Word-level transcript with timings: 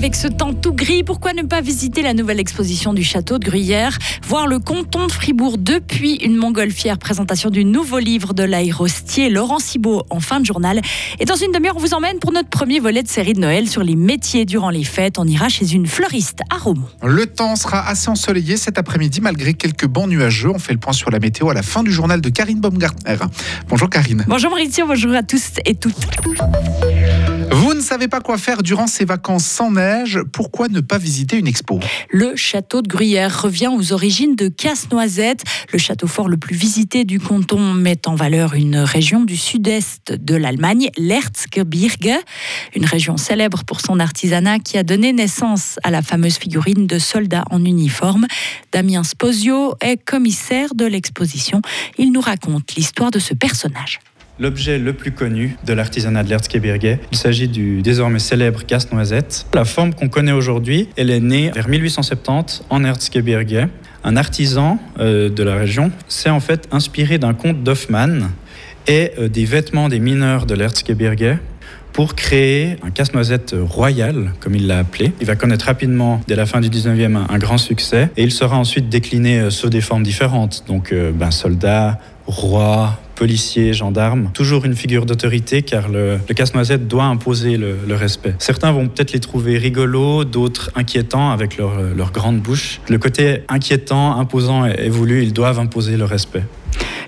Avec 0.00 0.14
ce 0.14 0.28
temps 0.28 0.54
tout 0.54 0.72
gris, 0.72 1.02
pourquoi 1.02 1.34
ne 1.34 1.42
pas 1.42 1.60
visiter 1.60 2.00
la 2.00 2.14
nouvelle 2.14 2.40
exposition 2.40 2.94
du 2.94 3.04
château 3.04 3.38
de 3.38 3.44
Gruyère, 3.44 3.98
voir 4.26 4.46
le 4.46 4.58
canton 4.58 5.06
de 5.06 5.12
Fribourg 5.12 5.58
depuis 5.58 6.14
une 6.14 6.36
montgolfière, 6.36 6.96
présentation 6.96 7.50
du 7.50 7.66
nouveau 7.66 7.98
livre 7.98 8.32
de 8.32 8.42
l'aérostier 8.42 9.28
Laurent 9.28 9.58
Cibot 9.58 10.04
en 10.08 10.20
fin 10.20 10.40
de 10.40 10.46
journal. 10.46 10.80
Et 11.18 11.26
dans 11.26 11.34
une 11.34 11.52
demi-heure, 11.52 11.76
on 11.76 11.80
vous 11.80 11.92
emmène 11.92 12.18
pour 12.18 12.32
notre 12.32 12.48
premier 12.48 12.80
volet 12.80 13.02
de 13.02 13.08
série 13.08 13.34
de 13.34 13.40
Noël 13.40 13.68
sur 13.68 13.82
les 13.82 13.94
métiers 13.94 14.46
durant 14.46 14.70
les 14.70 14.84
fêtes. 14.84 15.18
On 15.18 15.26
ira 15.26 15.50
chez 15.50 15.70
une 15.74 15.86
fleuriste 15.86 16.38
à 16.48 16.56
Romont. 16.56 16.88
Le 17.02 17.26
temps 17.26 17.54
sera 17.54 17.86
assez 17.86 18.08
ensoleillé 18.08 18.56
cet 18.56 18.78
après-midi 18.78 19.20
malgré 19.20 19.52
quelques 19.52 19.86
bancs 19.86 20.08
nuageux. 20.08 20.48
On 20.48 20.58
fait 20.58 20.72
le 20.72 20.80
point 20.80 20.94
sur 20.94 21.10
la 21.10 21.18
météo 21.18 21.50
à 21.50 21.54
la 21.54 21.62
fin 21.62 21.82
du 21.82 21.92
journal 21.92 22.22
de 22.22 22.30
Karine 22.30 22.58
Baumgartner. 22.58 23.18
Bonjour 23.68 23.90
Karine. 23.90 24.24
Bonjour 24.26 24.48
Maurizio, 24.48 24.86
bonjour 24.86 25.12
à 25.12 25.22
tous 25.22 25.56
et 25.66 25.74
toutes. 25.74 25.94
Ne 27.80 27.84
savez 27.86 28.08
pas 28.08 28.20
quoi 28.20 28.36
faire 28.36 28.62
durant 28.62 28.86
ces 28.86 29.06
vacances 29.06 29.46
sans 29.46 29.70
neige, 29.70 30.18
pourquoi 30.34 30.68
ne 30.68 30.80
pas 30.80 30.98
visiter 30.98 31.38
une 31.38 31.46
expo? 31.46 31.80
Le 32.10 32.36
château 32.36 32.82
de 32.82 32.88
Gruyère 32.88 33.40
revient 33.40 33.70
aux 33.74 33.94
origines 33.94 34.36
de 34.36 34.48
Casse-Noisette. 34.48 35.44
Le 35.72 35.78
château 35.78 36.06
fort 36.06 36.28
le 36.28 36.36
plus 36.36 36.54
visité 36.54 37.04
du 37.04 37.18
canton 37.18 37.72
met 37.72 38.06
en 38.06 38.14
valeur 38.16 38.52
une 38.52 38.76
région 38.76 39.24
du 39.24 39.38
sud-est 39.38 40.12
de 40.12 40.34
l'Allemagne, 40.34 40.90
l'Erzgebirge, 40.98 42.18
une 42.76 42.84
région 42.84 43.16
célèbre 43.16 43.64
pour 43.64 43.80
son 43.80 43.98
artisanat 43.98 44.58
qui 44.58 44.76
a 44.76 44.82
donné 44.82 45.14
naissance 45.14 45.78
à 45.82 45.90
la 45.90 46.02
fameuse 46.02 46.36
figurine 46.36 46.86
de 46.86 46.98
soldats 46.98 47.46
en 47.50 47.64
uniforme. 47.64 48.26
Damien 48.72 49.04
Sposio 49.04 49.74
est 49.80 49.96
commissaire 49.96 50.74
de 50.74 50.84
l'exposition. 50.84 51.62
Il 51.96 52.12
nous 52.12 52.20
raconte 52.20 52.74
l'histoire 52.74 53.10
de 53.10 53.18
ce 53.18 53.32
personnage 53.32 54.00
l'objet 54.40 54.78
le 54.78 54.94
plus 54.94 55.12
connu 55.12 55.56
de 55.64 55.72
l'artisanat 55.72 56.24
de 56.24 56.30
l'Erzgebirge. 56.30 56.98
Il 57.12 57.18
s'agit 57.18 57.46
du 57.46 57.82
désormais 57.82 58.18
célèbre 58.18 58.64
casse-noisette. 58.64 59.46
La 59.54 59.66
forme 59.66 59.92
qu'on 59.94 60.08
connaît 60.08 60.32
aujourd'hui, 60.32 60.88
elle 60.96 61.10
est 61.10 61.20
née 61.20 61.50
vers 61.54 61.68
1870 61.68 62.64
en 62.70 62.82
Erzgebirge. 62.82 63.68
Un 64.02 64.16
artisan 64.16 64.78
euh, 64.98 65.28
de 65.28 65.42
la 65.42 65.56
région 65.56 65.92
s'est 66.08 66.30
en 66.30 66.40
fait 66.40 66.66
inspiré 66.72 67.18
d'un 67.18 67.34
conte 67.34 67.62
d'Hoffmann 67.62 68.30
et 68.88 69.12
euh, 69.18 69.28
des 69.28 69.44
vêtements 69.44 69.90
des 69.90 70.00
mineurs 70.00 70.46
de 70.46 70.54
l'Erzgebirge 70.54 71.36
pour 71.92 72.14
créer 72.14 72.76
un 72.82 72.90
casse-noisette 72.90 73.54
royal, 73.60 74.32
comme 74.40 74.54
il 74.54 74.68
l'a 74.68 74.78
appelé. 74.78 75.12
Il 75.20 75.26
va 75.26 75.34
connaître 75.36 75.66
rapidement, 75.66 76.20
dès 76.28 76.36
la 76.36 76.46
fin 76.46 76.60
du 76.60 76.70
19e, 76.70 77.18
un, 77.28 77.38
grand 77.38 77.58
succès, 77.58 78.10
et 78.16 78.22
il 78.22 78.30
sera 78.30 78.56
ensuite 78.56 78.88
décliné 78.88 79.40
euh, 79.40 79.50
sous 79.50 79.68
des 79.68 79.82
formes 79.82 80.04
différentes, 80.04 80.64
donc 80.66 80.94
ben, 80.94 81.30
soldat, 81.30 81.98
roi, 82.26 82.98
policiers, 83.20 83.74
gendarmes, 83.74 84.30
toujours 84.32 84.64
une 84.64 84.74
figure 84.74 85.04
d'autorité 85.04 85.60
car 85.60 85.90
le, 85.90 86.18
casse-noisette 86.34 86.88
doit 86.88 87.04
imposer 87.04 87.58
le, 87.58 87.94
respect. 87.94 88.34
Certains 88.38 88.72
vont 88.72 88.88
peut-être 88.88 89.12
les 89.12 89.20
trouver 89.20 89.58
rigolos, 89.58 90.24
d'autres 90.24 90.70
inquiétants 90.74 91.30
avec 91.30 91.58
leur, 91.58 92.12
grande 92.12 92.40
bouche. 92.40 92.80
Le 92.88 92.96
côté 92.96 93.42
inquiétant, 93.50 94.18
imposant 94.18 94.64
et 94.64 94.88
voulu, 94.88 95.22
ils 95.22 95.34
doivent 95.34 95.58
imposer 95.58 95.98
le 95.98 96.04
respect. 96.06 96.44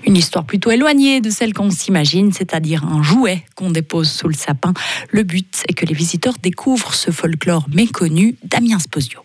Une 0.05 0.15
histoire 0.15 0.45
plutôt 0.45 0.69
éloignée 0.69 1.19
de 1.19 1.31
celle 1.31 1.51
qu'on 1.51 1.71
s'imagine, 1.71 2.31
c'est-à-dire 2.31 2.85
un 2.85 3.01
jouet 3.01 3.41
qu'on 3.55 3.71
dépose 3.71 4.11
sous 4.11 4.27
le 4.27 4.35
sapin. 4.35 4.73
Le 5.09 5.23
but 5.23 5.63
est 5.67 5.73
que 5.73 5.87
les 5.87 5.95
visiteurs 5.95 6.35
découvrent 6.43 6.93
ce 6.93 7.09
folklore 7.09 7.65
méconnu 7.73 8.35
Damien 8.43 8.77
Sposio 8.77 9.21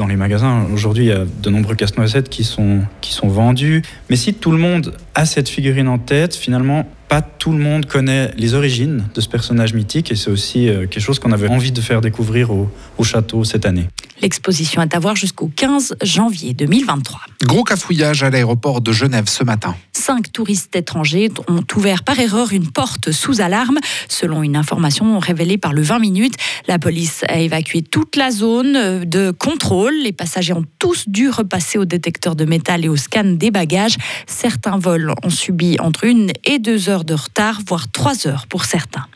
dans 0.00 0.06
les 0.06 0.16
magasins, 0.16 0.66
aujourd'hui, 0.72 1.04
il 1.04 1.08
y 1.08 1.12
a 1.12 1.26
de 1.26 1.50
nombreux 1.50 1.74
casse-noisettes 1.74 2.30
qui 2.30 2.42
sont, 2.42 2.80
qui 3.02 3.12
sont 3.12 3.28
vendus. 3.28 3.82
Mais 4.08 4.16
si 4.16 4.32
tout 4.32 4.50
le 4.50 4.56
monde 4.56 4.94
a 5.14 5.26
cette 5.26 5.50
figurine 5.50 5.88
en 5.88 5.98
tête, 5.98 6.34
finalement, 6.34 6.88
pas 7.08 7.20
tout 7.20 7.52
le 7.52 7.58
monde 7.58 7.84
connaît 7.84 8.30
les 8.38 8.54
origines 8.54 9.04
de 9.14 9.20
ce 9.20 9.28
personnage 9.28 9.74
mythique 9.74 10.10
et 10.10 10.16
c'est 10.16 10.30
aussi 10.30 10.68
euh, 10.68 10.86
quelque 10.86 11.00
chose 11.02 11.18
qu'on 11.18 11.32
avait 11.32 11.48
envie 11.48 11.70
de 11.70 11.80
faire 11.82 12.00
découvrir 12.00 12.50
au, 12.50 12.70
au 12.96 13.04
château 13.04 13.44
cette 13.44 13.66
année. 13.66 13.88
L'exposition 14.20 14.82
est 14.82 14.94
à 14.94 14.98
voir 14.98 15.16
jusqu'au 15.16 15.50
15 15.54 15.96
janvier 16.02 16.52
2023. 16.52 17.20
Gros 17.44 17.64
cafouillage 17.64 18.22
à 18.22 18.30
l'aéroport 18.30 18.80
de 18.80 18.92
Genève 18.92 19.28
ce 19.28 19.44
matin. 19.44 19.74
Cinq 19.92 20.32
touristes 20.32 20.76
étrangers 20.76 21.30
ont 21.48 21.64
ouvert 21.76 22.04
par 22.04 22.18
erreur 22.18 22.52
une 22.52 22.70
porte 22.70 23.12
sous 23.12 23.40
alarme. 23.40 23.78
Selon 24.08 24.42
une 24.42 24.56
information 24.56 25.18
révélée 25.18 25.58
par 25.58 25.72
le 25.72 25.82
20 25.82 25.98
minutes, 25.98 26.34
la 26.68 26.78
police 26.78 27.24
a 27.28 27.38
évacué 27.38 27.82
toute 27.82 28.16
la 28.16 28.30
zone 28.30 29.04
de 29.04 29.30
contrôle. 29.30 29.94
Les 30.02 30.12
passagers 30.12 30.52
ont 30.52 30.66
tous 30.78 31.08
dû 31.08 31.30
repasser 31.30 31.78
au 31.78 31.84
détecteur 31.84 32.36
de 32.36 32.44
métal 32.44 32.84
et 32.84 32.88
au 32.88 32.96
scan 32.96 33.24
des 33.24 33.50
bagages. 33.50 33.96
Certains 34.26 34.78
vols 34.78 35.14
ont 35.22 35.30
subi 35.30 35.78
entre 35.80 36.04
une 36.04 36.32
et 36.44 36.58
deux 36.58 36.88
heures 36.88 37.04
de 37.04 37.14
retard, 37.14 37.60
voire 37.66 37.90
trois 37.90 38.26
heures 38.26 38.46
pour 38.46 38.64
certains 38.64 39.06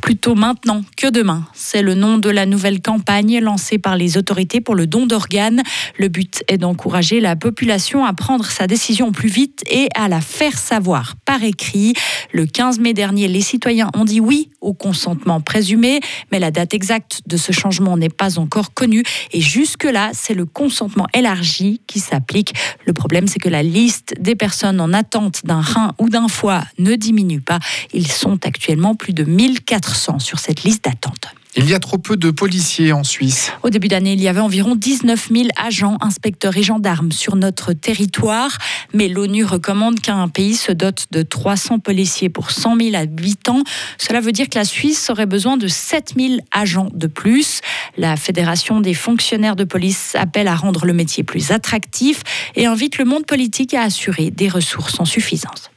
plutôt 0.00 0.34
maintenant 0.34 0.82
que 0.96 1.08
demain. 1.08 1.46
C'est 1.52 1.82
le 1.82 1.94
nom 1.94 2.18
de 2.18 2.30
la 2.30 2.46
nouvelle 2.46 2.80
campagne 2.80 3.38
lancée 3.40 3.78
par 3.78 3.96
les 3.96 4.16
autorités 4.16 4.60
pour 4.60 4.74
le 4.74 4.86
don 4.86 5.06
d'organes. 5.06 5.62
Le 5.98 6.08
but 6.08 6.42
est 6.48 6.58
d'encourager 6.58 7.20
la 7.20 7.36
population 7.36 8.04
à 8.04 8.12
prendre 8.12 8.44
sa 8.46 8.66
décision 8.66 9.12
plus 9.12 9.28
vite 9.28 9.62
et 9.70 9.88
à 9.94 10.08
la 10.08 10.20
faire 10.20 10.58
savoir 10.58 11.14
par 11.24 11.42
écrit. 11.42 11.94
Le 12.32 12.46
15 12.46 12.80
mai 12.80 12.94
dernier, 12.94 13.28
les 13.28 13.40
citoyens 13.40 13.90
ont 13.94 14.04
dit 14.04 14.20
oui 14.20 14.50
au 14.60 14.72
consentement 14.72 15.40
présumé, 15.40 16.00
mais 16.32 16.38
la 16.38 16.50
date 16.50 16.74
exacte 16.74 17.20
de 17.26 17.36
ce 17.36 17.52
changement 17.52 17.96
n'est 17.96 18.08
pas 18.08 18.38
encore 18.38 18.74
connue 18.74 19.04
et 19.32 19.40
jusque-là, 19.40 20.10
c'est 20.12 20.34
le 20.34 20.46
consentement 20.46 21.06
élargi 21.14 21.80
qui 21.86 22.00
s'applique. 22.00 22.54
Le 22.86 22.92
problème, 22.92 23.26
c'est 23.26 23.38
que 23.38 23.48
la 23.48 23.62
liste 23.62 24.14
des 24.18 24.34
personnes 24.34 24.80
en 24.80 24.92
attente 24.92 25.40
d'un 25.44 25.60
rein 25.60 25.94
ou 25.98 26.08
d'un 26.08 26.28
foie 26.28 26.64
ne 26.78 26.94
diminue 26.94 27.40
pas. 27.40 27.58
Ils 27.92 28.10
sont 28.10 28.38
actuellement 28.46 28.94
plus 28.94 29.12
de 29.12 29.24
1400 29.24 29.99
sur 30.18 30.38
cette 30.38 30.62
liste 30.64 30.84
d'attente. 30.84 31.34
Il 31.56 31.68
y 31.68 31.74
a 31.74 31.80
trop 31.80 31.98
peu 31.98 32.16
de 32.16 32.30
policiers 32.30 32.92
en 32.92 33.02
Suisse. 33.02 33.50
Au 33.64 33.70
début 33.70 33.88
d'année, 33.88 34.12
il 34.12 34.22
y 34.22 34.28
avait 34.28 34.40
environ 34.40 34.76
19 34.76 35.30
000 35.34 35.48
agents, 35.56 35.96
inspecteurs 36.00 36.56
et 36.56 36.62
gendarmes 36.62 37.10
sur 37.10 37.34
notre 37.34 37.72
territoire. 37.72 38.56
Mais 38.94 39.08
l'ONU 39.08 39.44
recommande 39.44 39.98
qu'un 39.98 40.28
pays 40.28 40.54
se 40.54 40.70
dote 40.70 41.06
de 41.10 41.22
300 41.22 41.80
policiers 41.80 42.28
pour 42.28 42.52
100 42.52 42.76
000 42.76 42.94
habitants. 42.94 43.64
Cela 43.98 44.20
veut 44.20 44.30
dire 44.30 44.48
que 44.48 44.58
la 44.58 44.64
Suisse 44.64 45.10
aurait 45.10 45.26
besoin 45.26 45.56
de 45.56 45.66
7 45.66 46.14
000 46.16 46.34
agents 46.52 46.88
de 46.94 47.08
plus. 47.08 47.62
La 47.96 48.16
Fédération 48.16 48.80
des 48.80 48.94
fonctionnaires 48.94 49.56
de 49.56 49.64
police 49.64 50.14
appelle 50.14 50.46
à 50.46 50.54
rendre 50.54 50.86
le 50.86 50.92
métier 50.92 51.24
plus 51.24 51.50
attractif 51.50 52.22
et 52.54 52.66
invite 52.66 52.96
le 52.96 53.04
monde 53.04 53.26
politique 53.26 53.74
à 53.74 53.82
assurer 53.82 54.30
des 54.30 54.48
ressources 54.48 55.00
en 55.00 55.04
suffisance. 55.04 55.70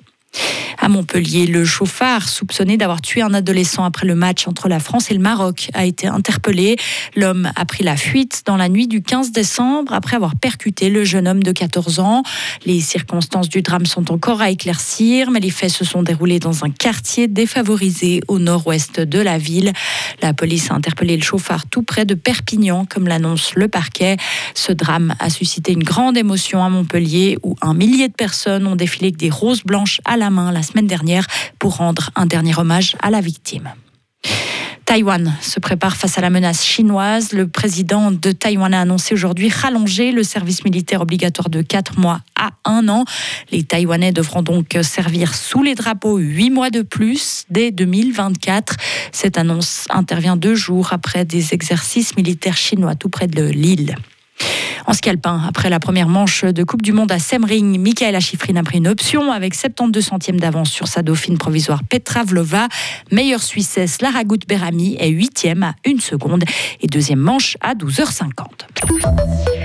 À 0.84 0.90
Montpellier, 0.90 1.48
le 1.48 1.64
chauffard 1.64 2.28
soupçonné 2.28 2.76
d'avoir 2.76 3.00
tué 3.00 3.22
un 3.22 3.34
adolescent 3.34 3.86
après 3.86 4.06
le 4.06 4.16
match 4.16 4.50
entre 4.50 4.68
la 4.68 4.82
France 4.82 5.12
et 5.12 5.14
le 5.14 5.22
Maroc 5.22 5.70
a 5.74 5.86
été 5.86 6.08
interpellé. 6.08 6.76
L'homme 7.16 7.50
a 7.56 7.64
pris 7.64 7.86
la 7.86 7.96
fuite 7.96 8.42
dans 8.46 8.58
la 8.58 8.68
nuit 8.68 8.90
du 8.90 9.02
15 9.02 9.32
décembre 9.32 9.94
après 9.94 10.18
avoir 10.18 10.36
percuté 10.36 10.90
le 10.90 11.06
jeune 11.06 11.26
homme 11.26 11.42
de 11.42 11.54
14 11.54 12.02
ans. 12.02 12.24
Les 12.66 12.82
circonstances 12.82 13.48
du 13.48 13.62
drame 13.62 13.86
sont 13.86 14.12
encore 14.12 14.42
à 14.42 14.50
éclaircir, 14.50 15.32
mais 15.32 15.40
les 15.40 15.52
faits 15.52 15.72
se 15.72 15.86
sont 15.86 16.04
déroulés 16.04 16.40
dans 16.40 16.66
un 16.66 16.70
quartier 16.70 17.30
défavorisé 17.30 18.20
au 18.28 18.38
nord-ouest 18.38 19.00
de 19.00 19.20
la 19.20 19.38
ville. 19.38 19.72
La 20.22 20.34
police 20.34 20.70
a 20.70 20.74
interpellé 20.74 21.16
le 21.16 21.24
chauffard 21.24 21.66
tout 21.66 21.84
près 21.84 22.04
de 22.04 22.14
Perpignan, 22.14 22.84
comme 22.84 23.08
l'annonce 23.08 23.54
le 23.56 23.70
parquet. 23.70 24.18
Ce 24.54 24.74
drame 24.74 25.16
a 25.20 25.30
suscité 25.30 25.72
une 25.72 25.84
grande 25.84 26.18
émotion 26.18 26.62
à 26.62 26.68
Montpellier, 26.68 27.38
où 27.42 27.56
un 27.62 27.74
millier 27.74 28.10
de 28.10 28.14
personnes 28.14 28.68
ont 28.68 28.76
défilé 28.76 29.06
avec 29.06 29.16
des 29.16 29.30
roses 29.30 29.64
blanches 29.64 30.02
à 30.04 30.18
la 30.18 30.30
main 30.30 30.52
la 30.52 30.62
semaine 30.62 30.73
dernière 30.82 31.28
pour 31.60 31.78
rendre 31.78 32.10
un 32.16 32.26
dernier 32.26 32.58
hommage 32.58 32.96
à 33.02 33.10
la 33.10 33.22
victime. 33.22 33.72
Taïwan 34.86 35.34
se 35.42 35.60
prépare 35.60 35.96
face 35.96 36.18
à 36.18 36.22
la 36.22 36.30
menace 36.30 36.64
chinoise. 36.64 37.32
Le 37.32 37.48
président 37.48 38.12
de 38.12 38.32
Taïwan 38.32 38.74
a 38.74 38.82
annoncé 38.82 39.14
aujourd'hui 39.14 39.50
rallonger 39.50 40.12
le 40.12 40.24
service 40.24 40.66
militaire 40.66 41.02
obligatoire 41.02 41.50
de 41.50 41.62
4 41.62 42.00
mois 42.00 42.20
à 42.36 42.52
1 42.66 42.90
an. 42.90 43.06
Les 43.52 43.64
Taïwanais 43.64 44.12
devront 44.12 44.42
donc 44.42 44.78
servir 44.82 45.36
sous 45.36 45.64
les 45.64 45.76
drapeaux 45.76 46.18
8 46.18 46.50
mois 46.50 46.70
de 46.70 46.82
plus 46.82 47.46
dès 47.50 47.72
2024. 47.72 48.76
Cette 49.12 49.38
annonce 49.38 49.86
intervient 49.90 50.36
deux 50.36 50.56
jours 50.56 50.92
après 50.92 51.24
des 51.24 51.54
exercices 51.54 52.18
militaires 52.18 52.58
chinois 52.58 52.96
tout 52.96 53.10
près 53.10 53.28
de 53.28 53.44
l'île. 53.44 53.96
En 54.86 54.94
ski 54.94 55.10
après 55.26 55.70
la 55.70 55.80
première 55.80 56.08
manche 56.08 56.44
de 56.44 56.64
Coupe 56.64 56.82
du 56.82 56.92
Monde 56.92 57.12
à 57.12 57.20
Semring, 57.20 57.80
Michaela 57.80 58.20
Schifrin 58.20 58.56
a 58.58 58.64
pris 58.64 58.80
une 58.80 58.88
option 58.88 59.32
avec 59.32 59.56
72 59.56 60.04
centièmes 60.04 60.40
d'avance 60.40 60.70
sur 60.70 60.88
sa 60.88 61.02
dauphine 61.02 61.38
provisoire 61.38 61.84
Petra 61.84 62.24
Vlova. 62.24 62.68
Meilleure 63.12 63.44
Suissesse, 63.44 64.02
Lara 64.02 64.24
Berami 64.24 64.98
est 65.00 65.10
huitième 65.10 65.64
à 65.64 65.76
une 65.86 66.00
seconde 66.00 66.44
et 66.82 66.88
deuxième 66.88 67.20
manche 67.20 67.58
à 67.62 67.76
12h50. 67.76 69.63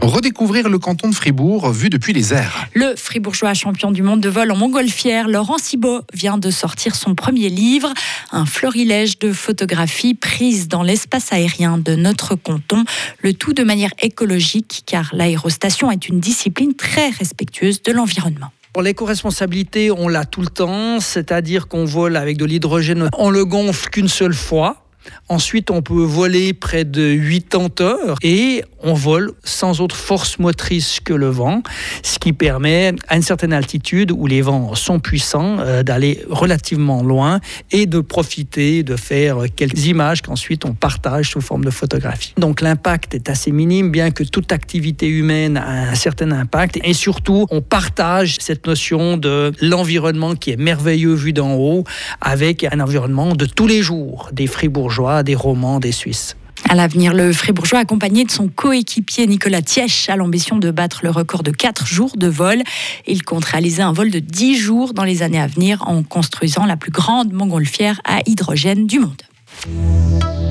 Redécouvrir 0.00 0.68
le 0.68 0.78
canton 0.78 1.08
de 1.08 1.14
Fribourg 1.14 1.70
vu 1.70 1.90
depuis 1.90 2.12
les 2.12 2.32
airs. 2.32 2.66
Le 2.74 2.94
fribourgeois 2.96 3.54
champion 3.54 3.90
du 3.90 4.02
monde 4.02 4.20
de 4.20 4.28
vol 4.28 4.50
en 4.50 4.56
montgolfière, 4.56 5.28
Laurent 5.28 5.58
Cibot, 5.58 6.02
vient 6.12 6.38
de 6.38 6.50
sortir 6.50 6.94
son 6.94 7.14
premier 7.14 7.48
livre, 7.48 7.92
un 8.30 8.46
florilège 8.46 9.18
de 9.18 9.32
photographies 9.32 10.14
prises 10.14 10.68
dans 10.68 10.82
l'espace 10.82 11.32
aérien 11.32 11.78
de 11.78 11.94
notre 11.94 12.34
canton, 12.34 12.84
le 13.22 13.32
tout 13.32 13.52
de 13.52 13.64
manière 13.64 13.90
écologique 14.00 14.82
car 14.86 15.10
l'aérostation 15.12 15.90
est 15.90 16.08
une 16.08 16.20
discipline 16.20 16.74
très 16.74 17.10
respectueuse 17.10 17.82
de 17.82 17.92
l'environnement. 17.92 18.50
Pour 18.72 18.82
l'éco-responsabilité, 18.82 19.92
on 19.92 20.08
l'a 20.08 20.24
tout 20.24 20.40
le 20.40 20.48
temps, 20.48 20.98
c'est-à-dire 20.98 21.68
qu'on 21.68 21.84
vole 21.84 22.16
avec 22.16 22.36
de 22.36 22.44
l'hydrogène, 22.44 23.08
on 23.16 23.30
le 23.30 23.44
gonfle 23.44 23.88
qu'une 23.88 24.08
seule 24.08 24.34
fois 24.34 24.83
Ensuite, 25.28 25.70
on 25.70 25.82
peut 25.82 26.02
voler 26.02 26.52
près 26.52 26.84
de 26.84 27.14
80 27.14 27.68
heures 27.80 28.16
et 28.22 28.64
on 28.82 28.94
vole 28.94 29.32
sans 29.42 29.80
autre 29.80 29.96
force 29.96 30.38
motrice 30.38 31.00
que 31.00 31.14
le 31.14 31.28
vent, 31.28 31.62
ce 32.02 32.18
qui 32.18 32.32
permet 32.32 32.92
à 33.08 33.16
une 33.16 33.22
certaine 33.22 33.52
altitude 33.52 34.12
où 34.12 34.26
les 34.26 34.42
vents 34.42 34.74
sont 34.74 35.00
puissants 35.00 35.58
euh, 35.60 35.82
d'aller 35.82 36.22
relativement 36.28 37.02
loin 37.02 37.40
et 37.70 37.86
de 37.86 38.00
profiter 38.00 38.82
de 38.82 38.96
faire 38.96 39.38
quelques 39.56 39.86
images 39.86 40.22
qu'ensuite 40.22 40.64
on 40.64 40.74
partage 40.74 41.30
sous 41.30 41.40
forme 41.40 41.64
de 41.64 41.70
photographie. 41.70 42.34
Donc 42.36 42.60
l'impact 42.60 43.14
est 43.14 43.30
assez 43.30 43.50
minime, 43.50 43.90
bien 43.90 44.10
que 44.10 44.22
toute 44.22 44.52
activité 44.52 45.08
humaine 45.08 45.56
a 45.56 45.90
un 45.90 45.94
certain 45.94 46.30
impact 46.30 46.78
et 46.84 46.92
surtout 46.92 47.46
on 47.50 47.62
partage 47.62 48.36
cette 48.40 48.66
notion 48.66 49.16
de 49.16 49.52
l'environnement 49.60 50.34
qui 50.34 50.50
est 50.50 50.56
merveilleux 50.56 51.14
vu 51.14 51.32
d'en 51.32 51.54
haut 51.54 51.84
avec 52.20 52.64
un 52.64 52.80
environnement 52.80 53.34
de 53.34 53.46
tous 53.46 53.66
les 53.66 53.82
jours, 53.82 54.28
des 54.32 54.46
fribourgeois, 54.94 55.22
des 55.22 55.34
romans, 55.34 55.80
des 55.80 55.92
Suisses. 55.92 56.36
À 56.68 56.74
l'avenir, 56.74 57.12
le 57.12 57.32
Fribourgeois, 57.32 57.80
accompagné 57.80 58.24
de 58.24 58.30
son 58.30 58.48
coéquipier 58.48 59.26
Nicolas 59.26 59.60
Tièche, 59.60 60.08
a 60.08 60.16
l'ambition 60.16 60.56
de 60.56 60.70
battre 60.70 61.00
le 61.02 61.10
record 61.10 61.42
de 61.42 61.50
4 61.50 61.86
jours 61.86 62.16
de 62.16 62.28
vol. 62.28 62.62
Il 63.06 63.22
compte 63.22 63.44
réaliser 63.44 63.82
un 63.82 63.92
vol 63.92 64.10
de 64.10 64.20
10 64.20 64.56
jours 64.56 64.94
dans 64.94 65.04
les 65.04 65.22
années 65.22 65.40
à 65.40 65.46
venir 65.46 65.82
en 65.86 66.02
construisant 66.02 66.64
la 66.64 66.76
plus 66.76 66.92
grande 66.92 67.32
montgolfière 67.32 68.00
à 68.04 68.20
hydrogène 68.26 68.86
du 68.86 69.00
monde. 69.00 69.22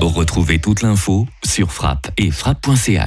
Retrouvez 0.00 0.58
toute 0.60 0.82
l'info 0.82 1.26
sur 1.42 1.72
frappe 1.72 2.10
et 2.18 2.30
frappe.ch. 2.30 3.00